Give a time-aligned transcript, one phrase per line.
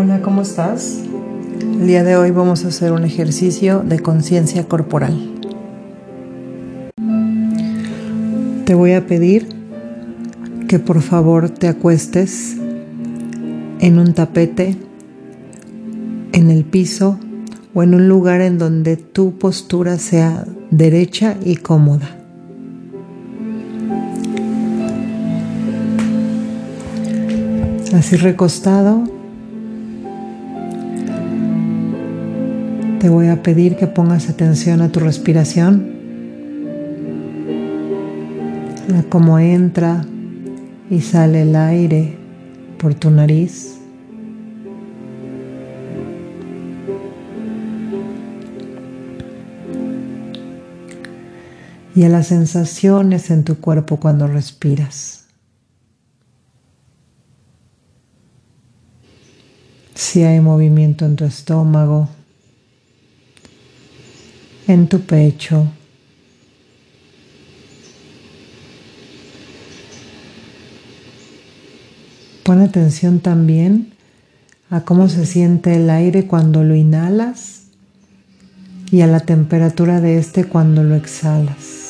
[0.00, 1.00] Hola, ¿cómo estás?
[1.60, 5.34] El día de hoy vamos a hacer un ejercicio de conciencia corporal.
[8.64, 9.48] Te voy a pedir
[10.68, 12.56] que por favor te acuestes
[13.80, 14.76] en un tapete,
[16.30, 17.18] en el piso
[17.74, 22.08] o en un lugar en donde tu postura sea derecha y cómoda.
[27.92, 29.17] Así recostado,
[33.00, 35.92] te voy a pedir que pongas atención a tu respiración,
[38.96, 40.04] a cómo entra
[40.90, 42.16] y sale el aire
[42.78, 43.74] por tu nariz.
[51.94, 55.26] y a las sensaciones en tu cuerpo cuando respiras.
[59.96, 62.08] Si hay movimiento en tu estómago,
[64.68, 65.66] en tu pecho,
[72.48, 73.92] Pon atención también
[74.70, 77.64] a cómo se siente el aire cuando lo inhalas
[78.90, 81.87] y a la temperatura de este cuando lo exhalas.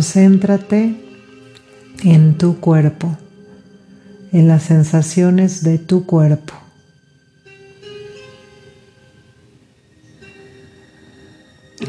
[0.00, 0.96] Concéntrate
[2.04, 3.18] en tu cuerpo,
[4.32, 6.54] en las sensaciones de tu cuerpo.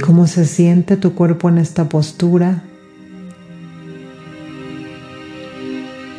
[0.05, 2.65] ¿Cómo se siente tu cuerpo en esta postura?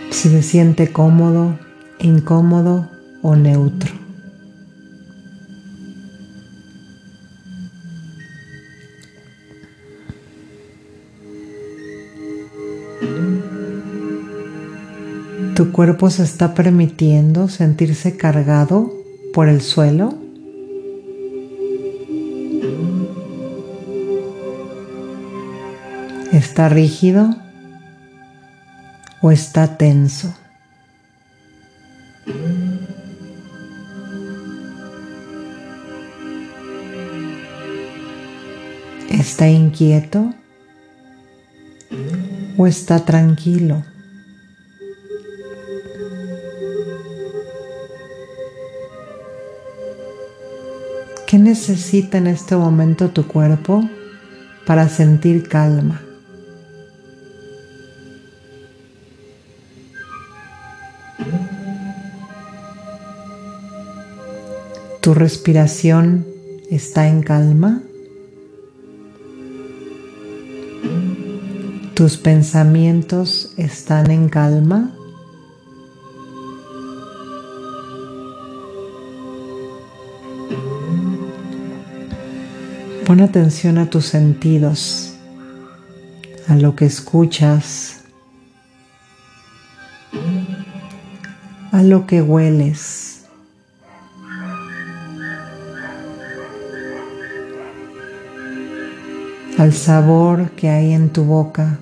[0.09, 1.59] Si se siente cómodo,
[1.99, 2.89] incómodo
[3.21, 4.02] o neutro.
[15.63, 18.93] ¿Tu cuerpo se está permitiendo sentirse cargado
[19.33, 20.13] por el suelo?
[26.33, 27.37] ¿Está rígido
[29.21, 30.35] o está tenso?
[39.09, 40.35] ¿Está inquieto
[42.59, 43.92] o está tranquilo?
[51.33, 53.89] ¿Qué necesita en este momento tu cuerpo
[54.67, 56.03] para sentir calma?
[65.01, 66.27] ¿Tu respiración
[66.71, 67.83] está en calma?
[71.95, 74.95] ¿Tus pensamientos están en calma?
[83.13, 85.13] Pon atención a tus sentidos,
[86.49, 88.05] a lo que escuchas,
[91.73, 93.27] a lo que hueles.
[99.59, 101.81] al sabor que hay en tu boca.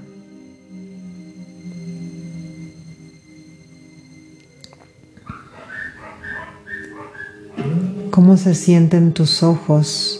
[8.10, 10.19] ¿Cómo se sienten tus ojos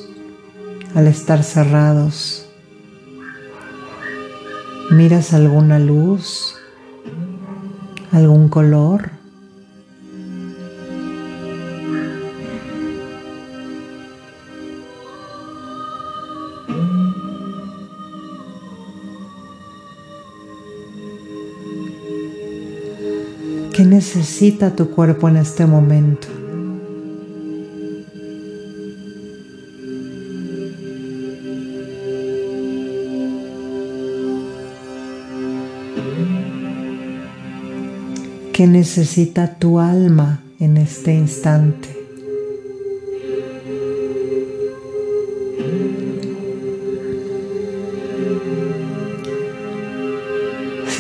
[0.95, 2.47] al estar cerrados.
[4.91, 6.57] ¿Miras alguna luz?
[8.13, 9.11] ¿Algún color?
[23.73, 26.40] ¿Qué necesita tu cuerpo en este momento?
[38.53, 41.89] ¿Qué necesita tu alma en este instante?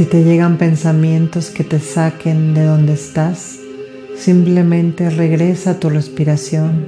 [0.00, 3.58] Si te llegan pensamientos que te saquen de donde estás,
[4.16, 6.86] simplemente regresa a tu respiración.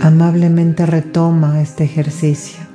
[0.00, 2.65] Amablemente retoma este ejercicio.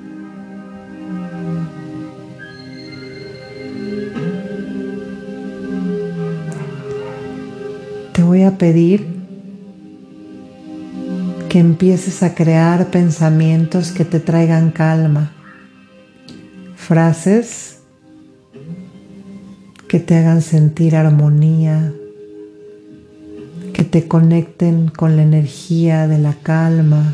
[8.57, 9.05] Pedir
[11.49, 15.31] que empieces a crear pensamientos que te traigan calma,
[16.75, 17.79] frases
[19.91, 21.91] que te hagan sentir armonía,
[23.73, 27.13] que te conecten con la energía de la calma,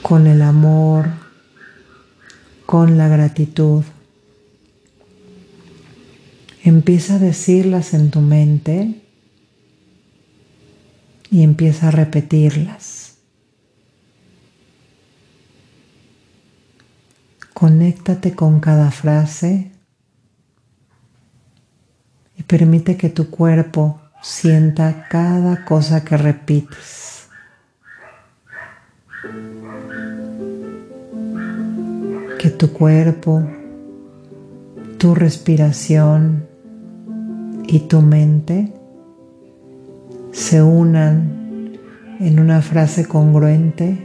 [0.00, 1.08] con el amor,
[2.64, 3.82] con la gratitud.
[6.66, 9.00] Empieza a decirlas en tu mente
[11.30, 13.18] y empieza a repetirlas.
[17.54, 19.70] Conéctate con cada frase
[22.36, 27.28] y permite que tu cuerpo sienta cada cosa que repites.
[32.40, 33.48] Que tu cuerpo,
[34.98, 36.55] tu respiración
[37.66, 38.72] y tu mente
[40.32, 41.78] se unan
[42.20, 43.98] en una frase congruente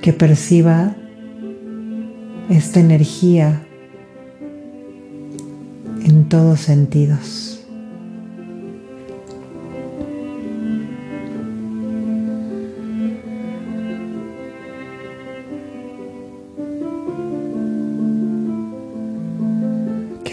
[0.00, 0.94] que perciba
[2.48, 3.62] esta energía
[6.04, 7.49] en todos sentidos.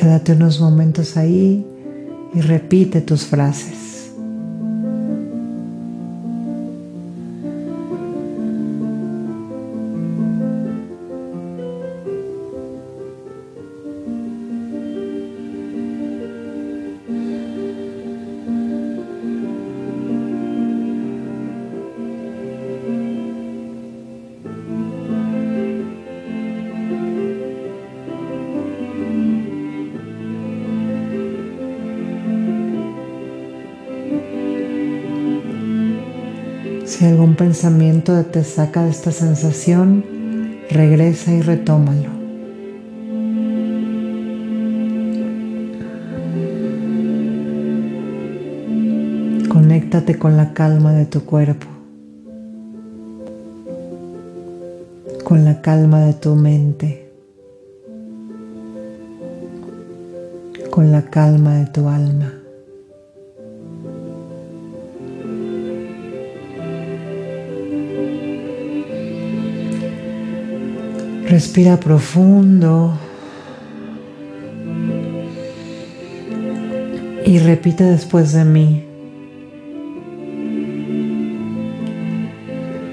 [0.07, 1.65] Quédate unos momentos ahí
[2.33, 3.86] y repite tus frases.
[36.97, 40.03] Si algún pensamiento te saca de esta sensación,
[40.71, 42.09] regresa y retómalo.
[49.47, 51.67] Conéctate con la calma de tu cuerpo,
[55.23, 57.11] con la calma de tu mente,
[60.71, 62.33] con la calma de tu alma.
[71.29, 72.97] Respira profundo.
[77.25, 78.85] Y repite después de mí.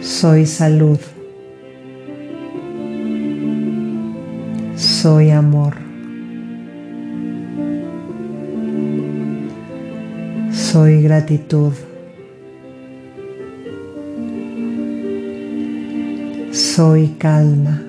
[0.01, 0.99] Soy salud.
[4.75, 5.75] Soy amor.
[10.51, 11.73] Soy gratitud.
[16.51, 17.84] Soy calma.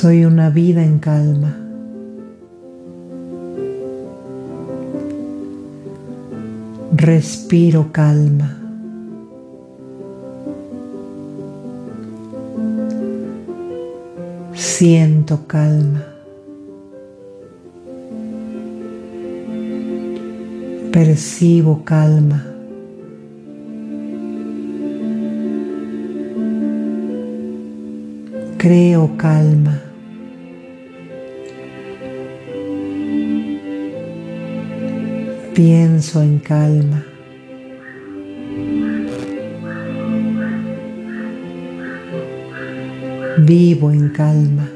[0.00, 1.56] Soy una vida en calma.
[6.94, 8.56] Respiro calma.
[14.54, 16.04] Siento calma.
[20.92, 22.44] Percibo calma.
[28.58, 29.87] Creo calma.
[35.58, 37.04] Pienso en calma.
[43.38, 44.68] Vivo en calma.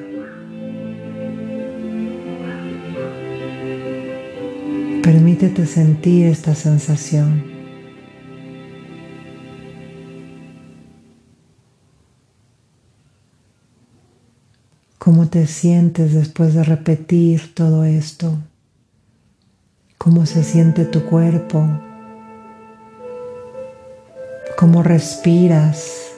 [5.04, 7.44] Permítete sentir esta sensación.
[14.98, 18.36] ¿Cómo te sientes después de repetir todo esto?
[20.02, 21.64] Cómo se siente tu cuerpo,
[24.56, 26.10] cómo respiras,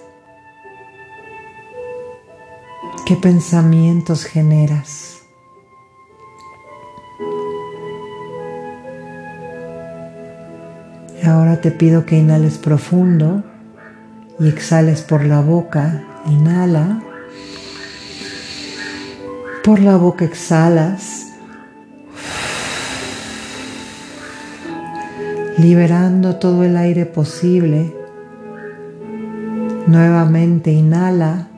[3.04, 5.20] qué pensamientos generas.
[11.22, 13.44] Ahora te pido que inhales profundo
[14.40, 16.02] y exhales por la boca.
[16.24, 17.02] Inhala.
[19.62, 21.13] Por la boca exhalas.
[25.64, 27.90] Liberando todo el aire posible.
[29.86, 31.48] Nuevamente inhala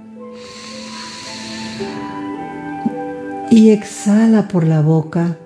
[3.51, 5.37] y exhala por la boca.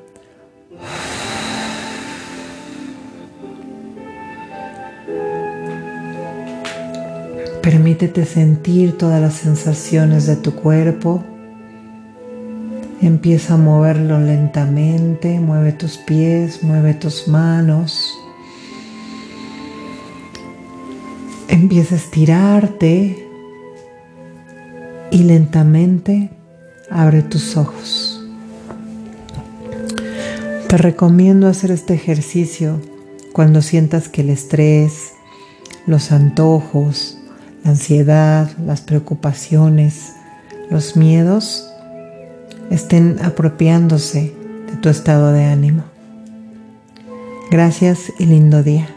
[7.63, 11.25] Permítete sentir todas las sensaciones de tu cuerpo.
[13.01, 18.20] Empieza a moverlo lentamente, mueve tus pies, mueve tus manos.
[21.61, 23.29] Empieza a estirarte
[25.11, 26.31] y lentamente
[26.91, 28.25] abre tus ojos.
[30.69, 32.81] Te recomiendo hacer este ejercicio
[33.35, 35.13] cuando sientas que el estrés,
[35.87, 37.19] los antojos,
[37.63, 40.15] la ansiedad, las preocupaciones,
[40.71, 41.71] los miedos
[42.71, 44.35] estén apropiándose
[44.67, 45.85] de tu estado de ánimo.
[47.51, 48.89] Gracias y lindo día.